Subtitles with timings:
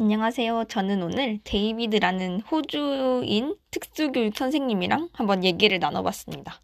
[0.00, 0.64] 안녕하세요.
[0.64, 6.54] 저는 오늘 데이비드라는 호주인 특수교육 선생님이랑 한번 얘기를 나눠봤습니다.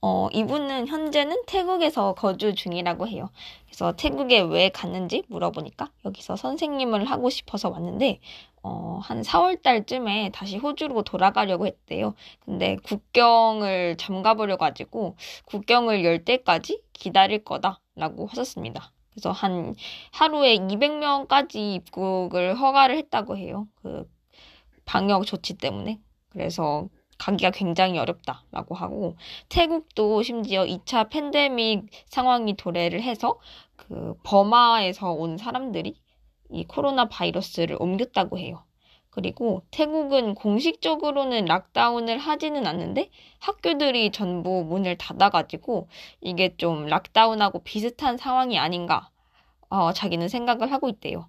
[0.00, 3.28] 어, 이분은 현재는 태국에서 거주 중이라고 해요.
[3.66, 8.20] 그래서 태국에 왜 갔는지 물어보니까 여기서 선생님을 하고 싶어서 왔는데,
[8.62, 12.14] 어, 한 4월 달쯤에 다시 호주로 돌아가려고 했대요.
[12.40, 18.92] 근데 국경을 잠가버려가지고 국경을 열 때까지 기다릴 거다라고 하셨습니다.
[19.12, 19.74] 그래서 한
[20.10, 23.68] 하루에 200명까지 입국을 허가를 했다고 해요.
[23.82, 24.08] 그
[24.84, 26.00] 방역 조치 때문에.
[26.30, 29.16] 그래서 가기가 굉장히 어렵다라고 하고
[29.48, 33.38] 태국도 심지어 2차 팬데믹 상황이 도래를 해서
[33.76, 35.94] 그 버마에서 온 사람들이
[36.50, 38.64] 이 코로나 바이러스를 옮겼다고 해요.
[39.12, 45.88] 그리고 태국은 공식적으로는 락다운을 하지는 않는데 학교들이 전부 문을 닫아가지고
[46.22, 49.10] 이게 좀 락다운하고 비슷한 상황이 아닌가
[49.68, 51.28] 어, 자기는 생각을 하고 있대요.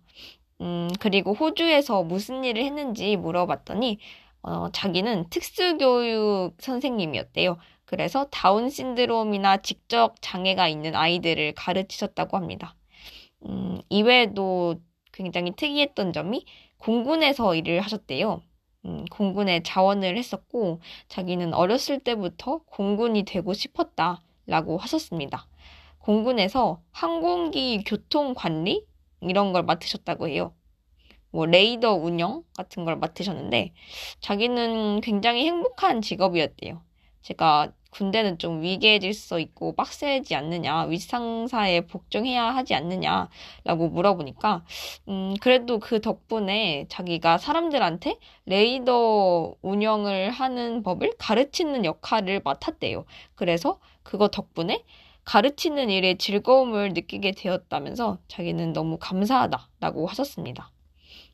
[0.61, 3.99] 음, 그리고 호주에서 무슨 일을 했는지 물어봤더니
[4.43, 7.57] 어, 자기는 특수교육 선생님이었대요.
[7.83, 12.75] 그래서 다운 신드롬이나 직접 장애가 있는 아이들을 가르치셨다고 합니다.
[13.45, 14.75] 음, 이외에도
[15.11, 16.45] 굉장히 특이했던 점이
[16.83, 18.41] 공군에서 일을 하셨대요.
[18.85, 25.47] 음, 공군에 자원을 했었고 자기는 어렸을 때부터 공군이 되고 싶었다라고 하셨습니다.
[25.99, 28.85] 공군에서 항공기 교통 관리
[29.21, 30.53] 이런 걸 맡으셨다고 해요.
[31.31, 33.73] 뭐 레이더 운영 같은 걸 맡으셨는데
[34.19, 36.83] 자기는 굉장히 행복한 직업이었대요.
[37.21, 44.65] 제가 군대는 좀 위계 질 서 있고 빡세지 않느냐, 윗상사에 복종해야 하지 않느냐라고 물어보니까,
[45.07, 53.05] 음, 그래도 그 덕분에 자기가 사람들한테 레이더 운영을 하는 법을 가르치는 역할을 맡았대요.
[53.35, 54.83] 그래서 그거 덕분에
[55.25, 60.72] 가르치는 일에 즐거움을 느끼게 되었다면서 자기는 너무 감사하다라고 하셨습니다.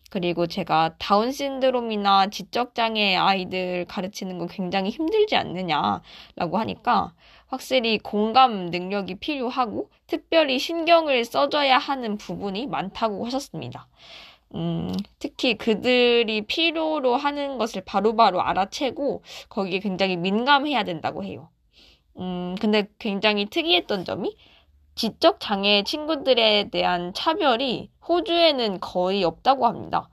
[0.10, 7.14] 그리고 제가 다운 신드롬이나 지적 장애 아이들 가르치는 거 굉장히 힘들지 않느냐라고 하니까
[7.48, 13.88] 확실히 공감 능력이 필요하고 특별히 신경을 써줘야 하는 부분이 많다고 하셨습니다.
[14.56, 21.50] 음, 특히 그들이 필요로 하는 것을 바로바로 바로 알아채고 거기에 굉장히 민감해야 된다고 해요.
[22.18, 24.36] 음, 근데 굉장히 특이했던 점이
[25.00, 30.10] 지적 장애 친구들에 대한 차별이 호주에는 거의 없다고 합니다.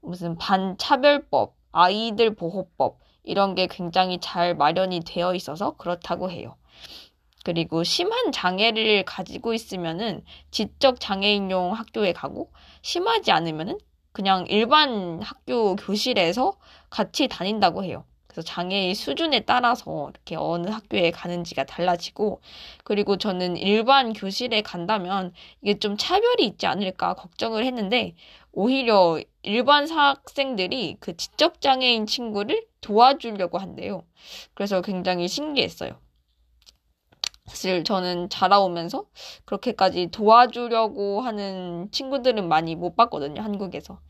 [0.00, 6.54] 무슨 반차별법, 아이들 보호법 이런 게 굉장히 잘 마련이 되어 있어서 그렇다고 해요.
[7.42, 10.22] 그리고 심한 장애를 가지고 있으면은
[10.52, 13.76] 지적 장애인용 학교에 가고 심하지 않으면은
[14.12, 16.52] 그냥 일반 학교 교실에서
[16.90, 18.04] 같이 다닌다고 해요.
[18.38, 22.40] 그래서 장애의 수준에 따라서 이렇게 어느 학교에 가는지가 달라지고
[22.84, 28.14] 그리고 저는 일반 교실에 간다면 이게 좀 차별이 있지 않을까 걱정을 했는데
[28.52, 34.04] 오히려 일반 학생들이 그 지적 장애인 친구를 도와주려고 한대요.
[34.54, 35.98] 그래서 굉장히 신기했어요.
[37.46, 39.06] 사실 저는 자라오면서
[39.46, 44.00] 그렇게까지 도와주려고 하는 친구들은 많이 못 봤거든요, 한국에서.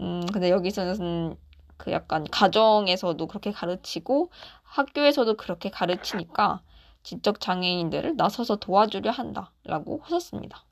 [0.00, 1.36] 음, 근데 여기서는
[1.78, 4.30] 그 약간 가정에서도 그렇게 가르치고
[4.62, 6.60] 학교에서도 그렇게 가르치니까
[7.02, 10.64] 지적 장애인들을 나서서 도와주려 한다라고 하셨습니다.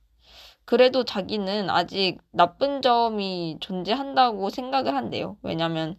[0.66, 5.36] 그래도 자기는 아직 나쁜 점이 존재한다고 생각을 한대요.
[5.42, 5.96] 왜냐면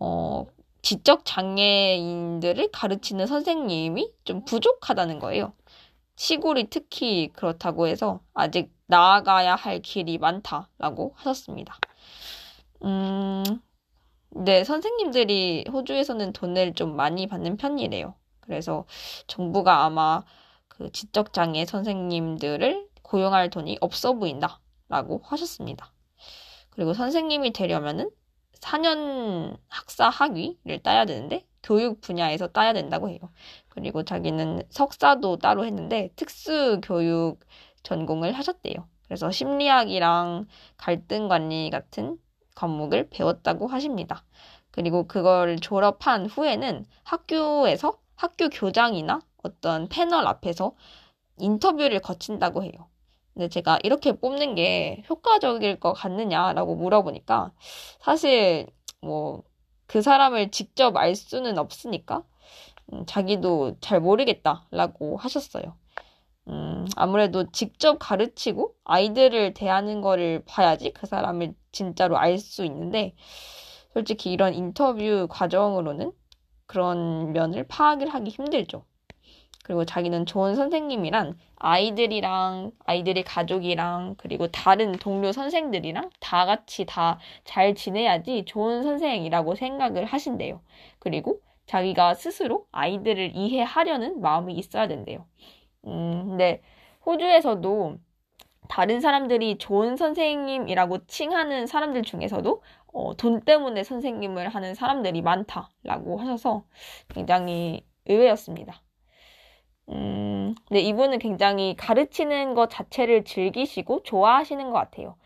[0.00, 0.46] 어
[0.82, 5.52] 지적 장애인들을 가르치는 선생님이 좀 부족하다는 거예요.
[6.16, 11.78] 시골이 특히 그렇다고 해서 아직 나아가야 할 길이 많다라고 하셨습니다.
[12.84, 13.44] 음,
[14.30, 18.14] 네, 선생님들이 호주에서는 돈을 좀 많이 받는 편이래요.
[18.40, 18.86] 그래서
[19.26, 20.22] 정부가 아마
[20.68, 25.92] 그 지적장애 선생님들을 고용할 돈이 없어 보인다 라고 하셨습니다.
[26.70, 28.10] 그리고 선생님이 되려면은
[28.60, 33.18] 4년 학사 학위를 따야 되는데 교육 분야에서 따야 된다고 해요.
[33.68, 37.40] 그리고 자기는 석사도 따로 했는데 특수 교육
[37.82, 38.88] 전공을 하셨대요.
[39.04, 40.46] 그래서 심리학이랑
[40.76, 42.18] 갈등 관리 같은
[42.60, 44.24] 과목을 배웠다고 하십니다.
[44.70, 50.74] 그리고 그걸 졸업한 후에는 학교에서 학교 교장이나 어떤 패널 앞에서
[51.38, 52.72] 인터뷰를 거친다고 해요.
[53.34, 57.52] 근데 제가 이렇게 뽑는 게 효과적일 것 같느냐라고 물어보니까
[58.00, 58.66] 사실
[59.00, 59.42] 뭐
[59.90, 62.22] 그 사람을 직접 알 수는 없으니까
[62.92, 65.76] 음, 자기도 잘 모르겠다라고 하셨어요.
[66.46, 73.14] 음, 아무래도 직접 가르치고 아이들을 대하는 거를 봐야지 그 사람을 진짜로 알 수 있는데,
[73.92, 76.12] 솔직히 이런 인터뷰 과정으로는
[76.66, 78.84] 그런 면을 파악을 하기 힘들죠.
[79.64, 87.74] 그리고 자기는 좋은 선생님이란 아이들이랑 아이들의 가족이랑 그리고 다른 동료 선생들이랑 다 같이 다 잘
[87.74, 90.60] 지내야지 좋은 선생이라고 생각을 하신대요.
[90.98, 95.26] 그리고 자기가 스스로 아이들을 이해하려는 마음이 있어야 된대요.
[95.86, 96.62] 음, 근데
[97.06, 97.98] 호주에서도
[98.70, 102.62] 다른 사람들이 좋은 선생님이라고 칭하는 사람들 중에서도
[102.92, 106.64] 어, 돈 때문에 선생님을 하는 사람들이 많다라고 하셔서
[107.08, 108.80] 굉장히 의외였습니다.
[109.88, 115.16] 음, 근데 이분은 굉장히 가르치는 것 자체를 즐기시고 좋아하시는 것 같아요.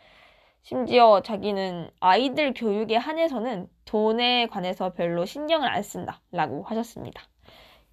[0.63, 7.23] 심지어 자기는 아이들 교육에 한해서는 돈에 관해서 별로 신경을 안 쓴다라고 하셨습니다.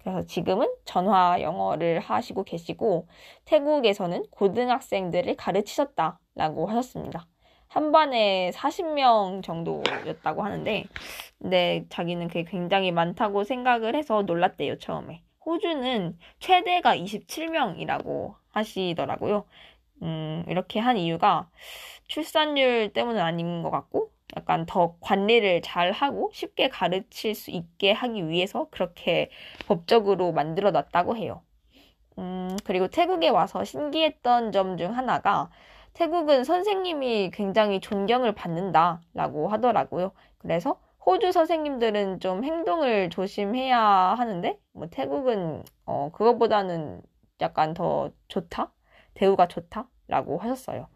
[0.02, 3.06] 그래서 지금은 전화 영어를 하시고 계시고
[3.44, 7.26] 태국에서는 고등학생들을 가르치셨다라고 하셨습니다.
[7.68, 10.84] 한 반에 40명 정도였다고 하는데,
[11.40, 15.22] 근데 자기는 그게 굉장히 많다고 생각을 해서 놀랐대요, 처음에.
[15.46, 19.44] 호주는 최대가 27명이라고 하시더라고요.
[20.02, 21.48] 음, 이렇게 한 이유가
[22.08, 28.28] 출산율 때문은 아닌 것 같고, 약간 더 관리를 잘 하고 쉽게 가르칠 수 있게 하기
[28.28, 29.30] 위해서 그렇게
[29.66, 31.42] 법적으로 만들어 놨다고 해요.
[32.18, 35.50] 음, 그리고 태국에 와서 신기했던 점 중 하나가
[35.94, 40.12] 태국은 선생님이 굉장히 존경을 받는다라고 하더라고요.
[40.38, 47.02] 그래서 호주 선생님들은 좀 행동을 조심해야 하는데, 뭐 태국은 어, 그것보다는
[47.40, 48.72] 약간 더 좋다?
[49.14, 50.88] 대우가 좋다라고 하셨어요.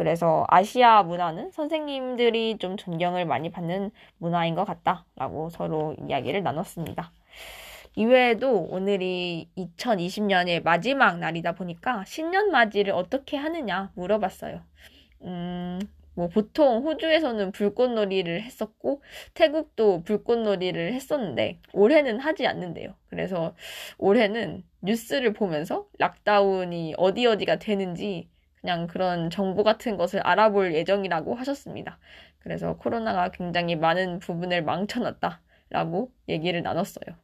[0.00, 7.12] 그래서 아시아 문화는 선생님들이 좀 존경을 많이 받는 문화인 것 같다라고 서로 이야기를 나눴습니다.
[7.96, 14.62] 이외에도 오늘이 2020년의 마지막 날이다 보니까 신년 맞이를 어떻게 하느냐 물어봤어요.
[15.24, 15.78] 음,
[16.14, 19.02] 뭐 보통 호주에서는 불꽃놀이를 했었고
[19.34, 22.94] 태국도 불꽃놀이를 했었는데 올해는 하지 않는데요.
[23.10, 23.54] 그래서
[23.98, 31.98] 올해는 뉴스를 보면서 락다운이 어디 어디가 되는지 그냥 그런 정보 같은 것을 알아볼 예정이라고 하셨습니다.
[32.40, 37.16] 그래서 코로나가 굉장히 많은 부분을 망쳐놨다라고 얘기를 나눴어요.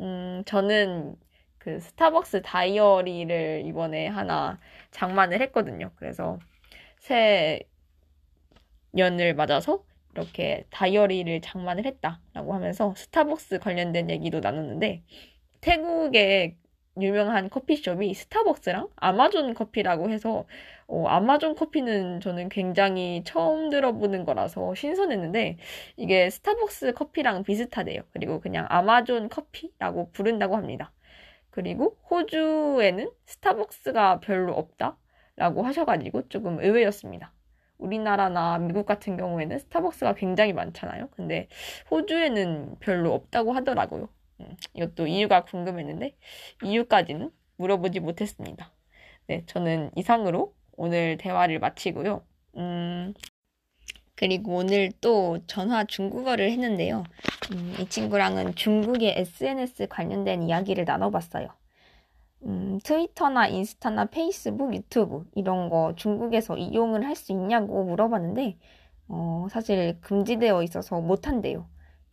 [0.00, 1.16] 음, 저는
[1.58, 4.58] 그 스타벅스 다이어리를 이번에 하나
[4.90, 5.90] 장만을 했거든요.
[5.96, 6.38] 그래서
[6.98, 7.60] 새
[8.92, 15.02] 년을 맞아서 이렇게 다이어리를 장만을 했다라고 하면서 스타벅스 관련된 얘기도 나눴는데
[15.60, 16.56] 태국의
[17.00, 20.46] 유명한 커피숍이 스타벅스랑 아마존 커피라고 해서
[20.86, 25.58] 어, 아마존 커피는 저는 굉장히 처음 들어보는 거라서 신선했는데
[25.96, 28.02] 이게 스타벅스 커피랑 비슷하대요.
[28.12, 30.92] 그리고 그냥 아마존 커피라고 부른다고 합니다.
[31.50, 37.32] 그리고 호주에는 스타벅스가 별로 없다라고 하셔가지고 조금 의외였습니다.
[37.78, 41.08] 우리나라나 미국 같은 경우에는 스타벅스가 굉장히 많잖아요.
[41.10, 41.48] 근데
[41.90, 44.08] 호주에는 별로 없다고 하더라고요.
[44.40, 46.16] 음, 이것도 이유가 궁금했는데
[46.62, 48.72] 이유까지는 물어보지 못했습니다.
[49.28, 52.24] 네, 저는 이상으로 오늘 대화를 마치고요.
[52.56, 53.14] 음,
[54.14, 57.04] 그리고 오늘 또 전화 중국어를 했는데요.
[57.52, 61.48] 음, 이 친구랑은 중국의 SNS 관련된 이야기를 나눠봤어요.
[62.44, 68.58] 음, 트위터나 인스타나 페이스북, 유튜브 이런 거 중국에서 이용을 할 수 있냐고 물어봤는데
[69.08, 71.68] 어, 사실 금지되어 있어서 못한대요.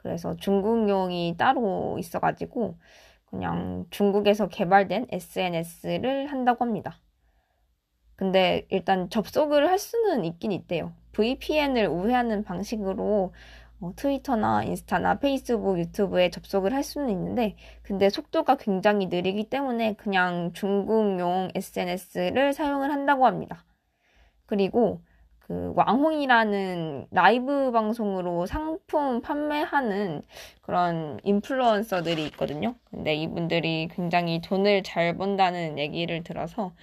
[0.05, 2.77] 그래서 중국용이 따로 있어가지고
[3.25, 6.99] 그냥 중국에서 개발된 SNS를 한다고 합니다.
[8.15, 10.93] 근데 일단 접속을 할 수는 있긴 있대요.
[11.13, 13.33] VPN을 우회하는 방식으로
[13.81, 20.53] 어, 트위터나 인스타나 페이스북, 유튜브에 접속을 할 수는 있는데, 근데 속도가 굉장히 느리기 때문에 그냥
[20.53, 23.65] 중국용 SNS를 사용을 한다고 합니다.
[24.45, 25.01] 그리고
[25.47, 30.23] 그 왕홍이라는 라이브 방송으로 상품 판매하는
[30.61, 32.73] 그런 인플루언서들이 있거든요.
[32.89, 36.73] 근데 이분들이 굉장히 돈을 잘 번다는 얘기를 들어서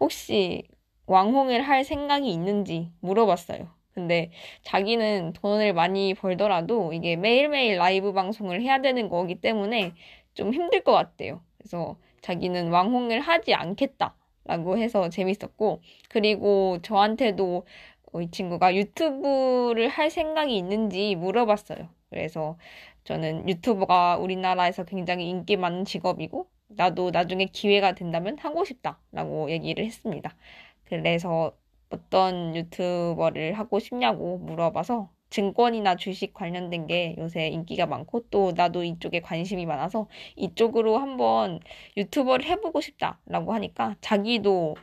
[0.00, 0.64] 혹시
[1.06, 3.68] 왕홍을 할 생각이 있는지 물어봤어요.
[3.94, 9.94] 근데 자기는 돈을 많이 벌더라도 이게 매일매일 라이브 방송을 해야 되는 거기 때문에
[10.34, 11.42] 좀 힘들 것 같대요.
[11.58, 14.16] 그래서 자기는 왕홍을 하지 않겠다.
[14.44, 17.66] 라고 해서 재밌었고, 그리고 저한테도
[18.12, 21.88] 어, 이 친구가 유튜브를 할 생각이 있는지 물어봤어요.
[22.10, 22.58] 그래서
[23.04, 30.36] 저는 유튜버가 우리나라에서 굉장히 인기 많은 직업이고 나도 나중에 기회가 된다면 하고 싶다라고 얘기를 했습니다.
[30.84, 31.56] 그래서
[31.90, 39.20] 어떤 유튜버를 하고 싶냐고 물어봐서 증권이나 주식 관련된 게 요새 인기가 많고 또 나도 이쪽에
[39.20, 41.60] 관심이 많아서 이쪽으로 한번
[41.96, 44.76] 유튜버를 해보고 싶다라고 하니까 자기도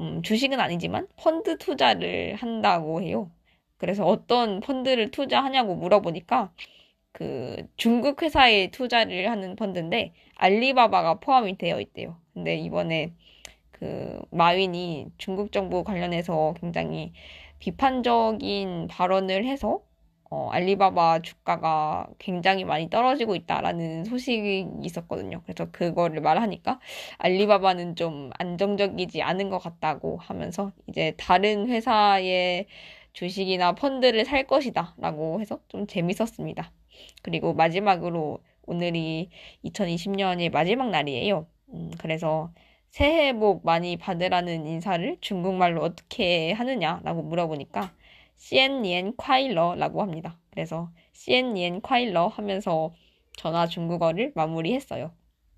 [0.00, 3.30] 음, 주식은 아니지만 펀드 투자를 한다고 해요.
[3.76, 6.52] 그래서 어떤 펀드를 투자하냐고 물어보니까
[7.12, 12.16] 그 중국 회사에 투자를 하는 펀드인데 알리바바가 포함이 되어 있대요.
[12.34, 13.12] 근데 이번에
[13.70, 17.12] 그 마윈이 중국 정부 관련해서 굉장히
[17.58, 19.82] 비판적인 발언을 해서
[20.30, 25.42] 어, 알리바바 주가가 굉장히 많이 떨어지고 있다라는 소식이 있었거든요.
[25.44, 26.78] 그래서 그거를 말하니까
[27.18, 32.66] 알리바바는 좀 안정적이지 않은 것 같다고 하면서 이제 다른 회사의
[33.12, 36.70] 주식이나 펀드를 살 것이다 라고 해서 좀 재밌었습니다.
[37.22, 39.30] 그리고 마지막으로 오늘이
[39.64, 41.46] 2020년의 마지막 날이에요.
[41.74, 42.52] 음, 그래서
[42.90, 47.92] 새해 복 많이 받으라는 인사를 중국말로 어떻게 하느냐라고 물어보니까
[48.40, 50.38] 시엔니엔 콰일러라고 합니다.
[50.50, 52.92] 그래서 시엔니엔 콰일러 하면서
[53.36, 55.12] 전화 중국어를 마무리했어요.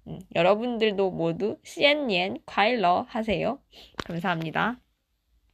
[0.08, 3.60] 음, 여러분들도 모두 시엔니엔 콰일러 하세요.
[4.04, 4.81] 감사합니다.